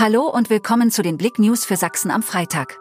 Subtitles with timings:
[0.00, 2.78] Hallo und willkommen zu den Blick News für Sachsen am Freitag.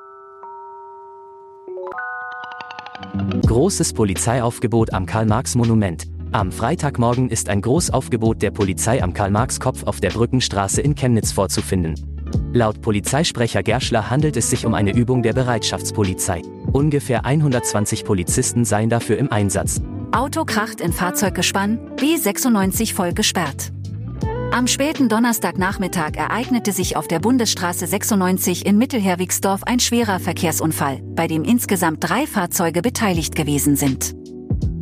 [3.43, 6.03] Großes Polizeiaufgebot am Karl-Marx-Monument.
[6.31, 11.95] Am Freitagmorgen ist ein Großaufgebot der Polizei am Karl-Marx-Kopf auf der Brückenstraße in Chemnitz vorzufinden.
[12.54, 16.43] Laut Polizeisprecher Gerschler handelt es sich um eine Übung der Bereitschaftspolizei.
[16.71, 19.81] Ungefähr 120 Polizisten seien dafür im Einsatz.
[20.11, 23.71] Auto kracht in Fahrzeuggespann, B96 voll gesperrt.
[24.52, 31.28] Am späten Donnerstagnachmittag ereignete sich auf der Bundesstraße 96 in Mittelherwigsdorf ein schwerer Verkehrsunfall, bei
[31.28, 34.16] dem insgesamt drei Fahrzeuge beteiligt gewesen sind.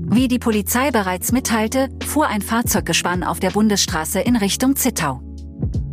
[0.07, 5.21] Wie die Polizei bereits mitteilte, fuhr ein Fahrzeuggespann auf der Bundesstraße in Richtung Zittau.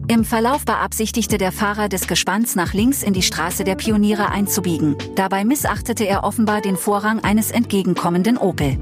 [0.06, 4.96] Im Verlauf beabsichtigte der Fahrer des Gespanns nach links in die Straße der Pioniere einzubiegen.
[5.16, 8.78] Dabei missachtete er offenbar den Vorrang eines entgegenkommenden Opel.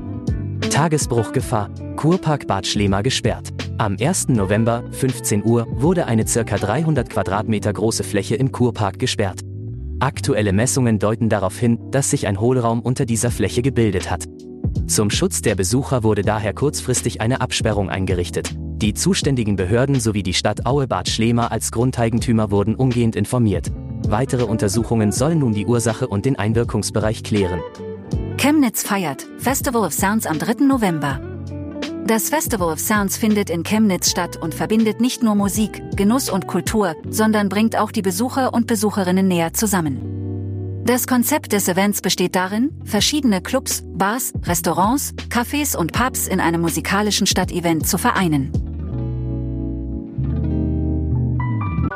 [0.71, 1.71] Tagesbruchgefahr.
[1.97, 3.53] Kurpark Bad Schlema gesperrt.
[3.81, 4.29] Am 1.
[4.29, 6.43] November, 15 Uhr, wurde eine ca.
[6.43, 9.41] 300 Quadratmeter große Fläche im Kurpark gesperrt.
[10.01, 14.27] Aktuelle Messungen deuten darauf hin, dass sich ein Hohlraum unter dieser Fläche gebildet hat.
[14.87, 18.55] Zum Schutz der Besucher wurde daher kurzfristig eine Absperrung eingerichtet.
[18.59, 23.73] Die zuständigen Behörden sowie die Stadt Aue-Bad Schlema als Grundeigentümer wurden umgehend informiert.
[24.07, 27.63] Weitere Untersuchungen sollen nun die Ursache und den Einwirkungsbereich klären.
[28.37, 30.67] Chemnitz feiert Festival of Sounds am 3.
[30.67, 31.30] November.
[32.07, 36.47] Das Festival of Sounds findet in Chemnitz statt und verbindet nicht nur Musik, Genuss und
[36.47, 40.11] Kultur, sondern bringt auch die Besucher und Besucherinnen näher zusammen.
[40.85, 46.63] Das Konzept des Events besteht darin, verschiedene Clubs, Bars, Restaurants, Cafés und Pubs in einem
[46.63, 48.51] musikalischen Stadtevent zu vereinen.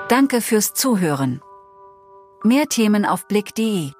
[0.08, 1.40] Danke fürs Zuhören.
[2.44, 3.90] Mehr Themen auf blick.de